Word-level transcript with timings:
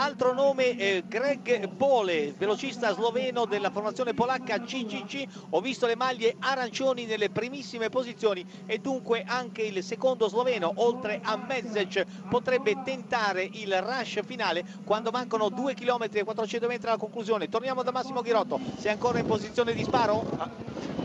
altro 0.00 0.32
nome 0.32 0.78
eh, 0.78 1.04
Greg 1.06 1.68
Pole, 1.76 2.32
velocista 2.36 2.92
sloveno 2.94 3.44
della 3.44 3.68
formazione 3.68 4.14
polacca 4.14 4.58
CCC. 4.58 5.24
Ho 5.50 5.60
visto 5.60 5.86
le 5.86 5.94
maglie 5.94 6.36
arancioni 6.38 7.04
nelle 7.04 7.28
primissime 7.28 7.90
posizioni 7.90 8.44
e 8.64 8.78
dunque 8.78 9.24
anche 9.26 9.60
il 9.60 9.84
secondo 9.84 10.26
sloveno, 10.26 10.72
oltre 10.76 11.20
a 11.22 11.36
Mezec, 11.36 12.06
potrebbe 12.30 12.80
tentare 12.82 13.46
il 13.52 13.80
rush 13.82 14.20
finale 14.24 14.64
quando 14.84 15.10
mancano 15.10 15.50
2 15.50 15.74
km 15.74 16.06
e 16.10 16.24
400 16.24 16.66
metri 16.66 16.88
alla 16.88 16.96
conclusione. 16.96 17.50
Torniamo 17.50 17.82
da 17.82 17.90
Massimo 17.90 18.22
Ghirotto, 18.22 18.58
sei 18.78 18.92
ancora 18.92 19.18
in 19.18 19.26
posizione 19.26 19.74
di 19.74 19.84
sparo? 19.84 20.99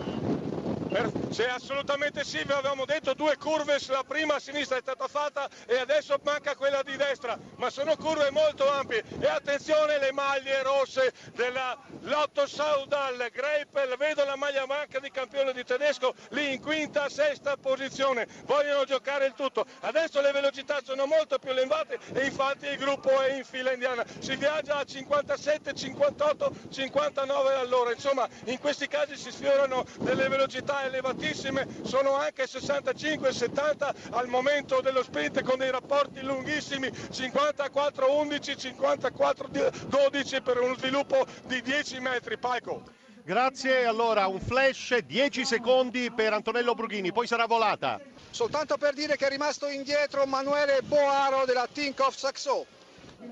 Ah. 0.98 1.25
Sì, 1.36 1.43
assolutamente 1.43 2.23
sì, 2.23 2.41
vi 2.46 2.54
avevamo 2.54 2.86
detto 2.86 3.14
due 3.14 3.36
curve, 3.36 3.77
la 3.88 4.05
prima 4.07 4.36
a 4.36 4.39
sinistra 4.39 4.77
è 4.77 4.80
stata 4.80 5.05
fatta 5.09 5.50
e 5.66 5.77
adesso 5.77 6.18
manca 6.23 6.55
quella 6.55 6.82
di 6.82 6.95
destra, 6.95 7.38
ma 7.57 7.70
sono 7.70 7.98
curve 7.98 8.32
molto 8.32 8.71
ampie. 8.71 9.04
E 9.20 9.27
attenzione 9.27 10.00
le 10.00 10.13
maglie 10.13 10.63
rosse 10.63 11.12
della 11.34 11.77
Lotto 12.03 12.48
Saudal, 12.48 13.30
Greipel, 13.34 13.98
vedo 13.98 14.23
la 14.23 14.38
maglia 14.38 14.66
manca 14.66 15.02
di 15.02 15.12
campione 15.12 15.52
di 15.52 15.66
tedesco 15.66 16.13
lì 16.30 16.53
in 16.53 16.62
quinta, 16.62 17.09
sesta 17.09 17.58
posizione, 17.58 18.27
vogliono 18.45 18.86
giocare 18.86 19.25
il 19.25 19.34
tutto, 19.34 19.66
adesso 19.81 20.22
le 20.22 20.31
velocità 20.31 20.80
sono 20.86 21.05
molto 21.05 21.38
più 21.38 21.50
elevate 21.50 22.00
e 22.14 22.23
infatti 22.23 22.67
il 22.67 22.77
gruppo 22.77 23.09
è 23.20 23.34
in 23.34 23.44
fila 23.44 23.73
indiana, 23.73 24.05
si 24.20 24.38
viaggia 24.38 24.77
a 24.77 24.86
57, 24.86 25.73
58, 25.73 26.52
59 26.72 27.53
all'ora, 27.55 27.91
insomma 27.91 28.25
in 28.45 28.59
questi 28.59 28.88
casi 28.88 29.17
si 29.17 29.31
sfiorano 29.31 29.84
delle 30.00 30.30
velocità 30.30 30.84
elevatissime, 30.85 31.67
sono 31.84 32.16
anche 32.16 32.45
65-70 32.45 34.12
al 34.12 34.27
momento 34.27 34.81
dello 34.81 35.03
sprint 35.03 35.44
con 35.44 35.58
dei 35.58 35.71
rapporti 35.71 36.21
lunghissimi, 36.21 36.88
54-11, 36.88 38.75
54-12 38.80 40.44
per 40.44 40.59
uno 40.59 40.75
sviluppo 40.75 41.25
di 41.45 41.61
10 41.61 41.99
metri. 41.99 42.38
Paico. 42.38 42.84
Grazie, 43.23 43.86
allora 43.86 44.28
un 44.28 44.39
flash, 44.39 44.97
10 45.00 45.45
secondi 45.45 46.11
per 46.11 46.33
Antonello 46.33 46.75
Brughini, 46.75 47.11
poi 47.11 47.25
sarà 47.25 47.47
volata. 47.47 48.00
Soltanto 48.30 48.78
per 48.78 48.94
dire 48.94 49.17
che 49.17 49.25
è 49.25 49.30
rimasto 49.30 49.67
indietro 49.67 50.25
Manuele 50.28 50.81
Boaro 50.83 51.44
della 51.45 51.67
Tinkoff 51.72 52.16
Saxo. 52.16 52.67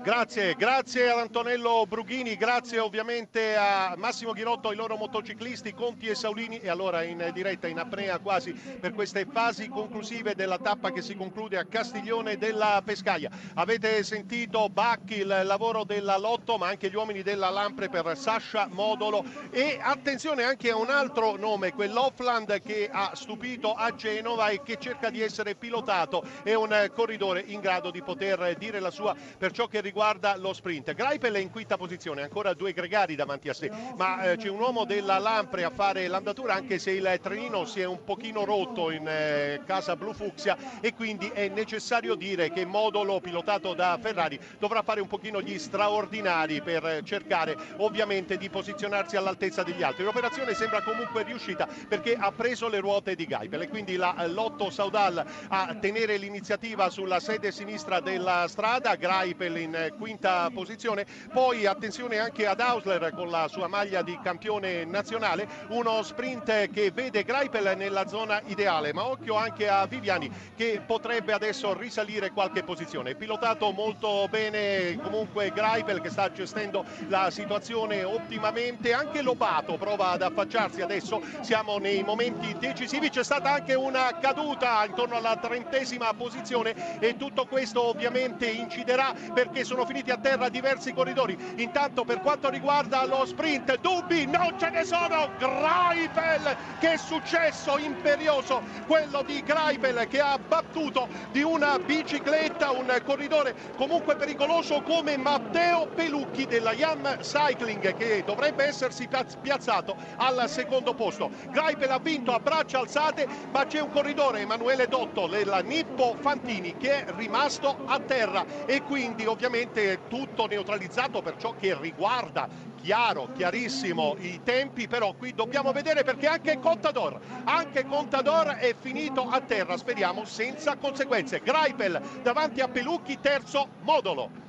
Grazie, 0.02 0.54
grazie 0.54 1.10
ad 1.10 1.18
Antonello 1.18 1.86
Brughini, 1.86 2.36
grazie 2.36 2.78
ovviamente 2.78 3.56
a 3.56 3.94
Massimo 3.96 4.32
Ghirotto, 4.32 4.68
ai 4.68 4.76
loro 4.76 4.96
motociclisti 4.96 5.72
Conti 5.72 6.08
e 6.08 6.14
Saulini 6.14 6.58
e 6.58 6.68
allora 6.68 7.02
in 7.02 7.30
diretta 7.32 7.68
in 7.68 7.78
apnea 7.78 8.18
quasi 8.18 8.52
per 8.52 8.92
queste 8.92 9.24
fasi 9.24 9.68
conclusive 9.68 10.34
della 10.34 10.58
tappa 10.58 10.92
che 10.92 11.00
si 11.00 11.14
conclude 11.16 11.56
a 11.56 11.64
Castiglione 11.64 12.36
della 12.36 12.82
Pescaia. 12.84 13.30
Avete 13.54 14.02
sentito 14.02 14.68
Bacchi, 14.68 15.20
il 15.20 15.42
lavoro 15.44 15.84
della 15.84 16.18
Lotto 16.18 16.58
ma 16.58 16.68
anche 16.68 16.90
gli 16.90 16.96
uomini 16.96 17.22
della 17.22 17.48
Lampre 17.48 17.88
per 17.88 18.16
Sasha 18.16 18.68
Modolo 18.70 19.24
e 19.50 19.78
attenzione 19.80 20.44
anche 20.44 20.70
a 20.70 20.76
un 20.76 20.90
altro 20.90 21.36
nome, 21.36 21.72
quell'Offland 21.72 22.60
che 22.60 22.90
ha 22.92 23.12
stupito 23.14 23.72
a 23.72 23.94
Genova 23.94 24.48
e 24.48 24.62
che 24.62 24.76
cerca 24.78 25.08
di 25.08 25.22
essere 25.22 25.54
pilotato, 25.54 26.22
è 26.42 26.52
un 26.52 26.90
corridore 26.94 27.42
in 27.46 27.60
grado 27.60 27.90
di 27.90 28.02
poter 28.02 28.56
dire 28.58 28.80
la 28.80 28.90
sua 28.90 29.14
per 29.38 29.52
ciò 29.52 29.66
che 29.66 29.80
riguarda 29.84 30.36
lo 30.36 30.54
sprint. 30.54 30.94
Greipel 30.94 31.34
è 31.34 31.38
in 31.38 31.50
quinta 31.50 31.76
posizione, 31.76 32.22
ancora 32.22 32.54
due 32.54 32.72
gregari 32.72 33.14
davanti 33.14 33.50
a 33.50 33.54
sé, 33.54 33.70
ma 33.96 34.22
eh, 34.22 34.36
c'è 34.36 34.48
un 34.48 34.58
uomo 34.58 34.84
della 34.84 35.18
Lampre 35.18 35.62
a 35.64 35.70
fare 35.70 36.08
l'andatura 36.08 36.54
anche 36.54 36.78
se 36.78 36.92
il 36.92 37.18
trenino 37.22 37.66
si 37.66 37.80
è 37.80 37.84
un 37.84 38.02
pochino 38.02 38.44
rotto 38.44 38.90
in 38.90 39.06
eh, 39.06 39.60
casa 39.66 39.94
blu 39.94 40.14
fucsia 40.14 40.80
e 40.80 40.94
quindi 40.94 41.28
è 41.28 41.48
necessario 41.48 42.14
dire 42.14 42.50
che 42.50 42.64
Modolo 42.64 43.20
pilotato 43.20 43.74
da 43.74 43.98
Ferrari 44.00 44.40
dovrà 44.58 44.82
fare 44.82 45.02
un 45.02 45.06
pochino 45.06 45.42
gli 45.42 45.58
straordinari 45.58 46.62
per 46.62 47.02
cercare 47.04 47.54
ovviamente 47.76 48.38
di 48.38 48.48
posizionarsi 48.48 49.16
all'altezza 49.16 49.62
degli 49.62 49.82
altri. 49.82 50.04
L'operazione 50.04 50.54
sembra 50.54 50.82
comunque 50.82 51.24
riuscita 51.24 51.68
perché 51.88 52.14
ha 52.14 52.32
preso 52.32 52.68
le 52.68 52.80
ruote 52.80 53.14
di 53.14 53.26
Greipel 53.26 53.62
e 53.62 53.68
quindi 53.68 53.96
la 53.96 54.24
Lotto 54.26 54.70
Saudal 54.70 55.22
a 55.48 55.76
tenere 55.78 56.16
l'iniziativa 56.16 56.88
sulla 56.88 57.20
sede 57.20 57.52
sinistra 57.52 58.00
della 58.00 58.46
strada, 58.48 58.94
Greipel 58.94 59.56
in 59.58 59.73
quinta 59.98 60.50
posizione. 60.52 61.06
Poi 61.32 61.66
attenzione 61.66 62.18
anche 62.18 62.46
ad 62.46 62.60
Hausler 62.60 63.12
con 63.14 63.28
la 63.30 63.48
sua 63.48 63.66
maglia 63.66 64.02
di 64.02 64.18
campione 64.22 64.84
nazionale, 64.84 65.46
uno 65.68 66.02
sprint 66.02 66.70
che 66.70 66.90
vede 66.90 67.24
Greipel 67.24 67.74
nella 67.76 68.06
zona 68.06 68.40
ideale, 68.46 68.92
ma 68.92 69.06
occhio 69.06 69.34
anche 69.34 69.68
a 69.68 69.86
Viviani 69.86 70.30
che 70.56 70.82
potrebbe 70.84 71.32
adesso 71.32 71.72
risalire 71.74 72.30
qualche 72.30 72.62
posizione. 72.62 73.14
Pilotato 73.14 73.70
molto 73.72 74.26
bene 74.28 74.98
comunque 75.02 75.50
Greipel 75.50 76.00
che 76.00 76.10
sta 76.10 76.30
gestendo 76.30 76.84
la 77.08 77.30
situazione 77.30 78.04
ottimamente, 78.04 78.92
anche 78.92 79.22
Lobato 79.22 79.76
prova 79.76 80.10
ad 80.10 80.22
affacciarsi 80.22 80.82
adesso, 80.82 81.22
siamo 81.40 81.78
nei 81.78 82.02
momenti 82.02 82.56
decisivi, 82.58 83.10
c'è 83.10 83.24
stata 83.24 83.52
anche 83.52 83.74
una 83.74 84.18
caduta 84.20 84.84
intorno 84.84 85.16
alla 85.16 85.36
trentesima 85.36 86.12
posizione 86.14 86.98
e 87.00 87.16
tutto 87.16 87.46
questo 87.46 87.82
ovviamente 87.82 88.46
inciderà 88.46 89.14
perché 89.54 89.64
sono 89.64 89.86
finiti 89.86 90.10
a 90.10 90.18
terra 90.18 90.48
diversi 90.48 90.92
corridori. 90.92 91.38
Intanto 91.58 92.02
per 92.02 92.20
quanto 92.20 92.50
riguarda 92.50 93.06
lo 93.06 93.24
sprint, 93.24 93.78
dubbi 93.78 94.26
non 94.26 94.58
ce 94.58 94.68
ne 94.70 94.84
sono. 94.84 95.30
Greipel, 95.38 96.56
che 96.80 96.98
successo 96.98 97.78
imperioso 97.78 98.60
quello 98.84 99.22
di 99.22 99.40
Greipel 99.44 100.08
che 100.08 100.18
ha 100.18 100.36
battuto 100.38 101.08
di 101.30 101.42
una 101.42 101.78
bicicletta 101.78 102.72
un 102.72 103.00
corridore 103.04 103.54
comunque 103.76 104.16
pericoloso 104.16 104.82
come 104.82 105.16
Matteo 105.16 105.86
Pelucchi 105.94 106.46
della 106.46 106.72
Yam 106.72 107.18
Cycling 107.20 107.94
che 107.94 108.24
dovrebbe 108.24 108.64
essersi 108.64 109.06
piazzato 109.40 109.96
al 110.16 110.48
secondo 110.48 110.94
posto. 110.94 111.30
Greipel 111.50 111.92
ha 111.92 112.00
vinto 112.00 112.32
a 112.32 112.40
braccia 112.40 112.80
alzate, 112.80 113.28
ma 113.52 113.64
c'è 113.66 113.78
un 113.78 113.90
corridore 113.90 114.40
Emanuele 114.40 114.88
Dotto 114.88 115.28
della 115.28 115.60
Nippo 115.60 116.16
Fantini 116.18 116.76
che 116.76 117.04
è 117.04 117.12
rimasto 117.12 117.76
a 117.86 118.00
terra 118.00 118.44
e 118.66 118.82
quindi 118.82 119.26
ovviamente 119.26 119.42
ovviamente 119.44 120.06
tutto 120.08 120.46
neutralizzato 120.46 121.20
per 121.20 121.36
ciò 121.36 121.52
che 121.52 121.78
riguarda 121.78 122.48
chiaro, 122.74 123.30
chiarissimo 123.34 124.14
i 124.18 124.40
tempi, 124.42 124.86
però 124.86 125.14
qui 125.14 125.34
dobbiamo 125.34 125.70
vedere 125.72 126.02
perché 126.02 126.26
anche 126.26 126.58
Contador, 126.58 127.18
anche 127.44 127.84
Contador 127.84 128.54
è 128.54 128.74
finito 128.74 129.26
a 129.26 129.40
terra, 129.40 129.76
speriamo 129.76 130.24
senza 130.24 130.76
conseguenze. 130.78 131.40
Greipel 131.40 132.00
davanti 132.22 132.60
a 132.62 132.68
Pelucchi, 132.68 133.18
terzo 133.20 133.68
Modolo. 133.80 134.42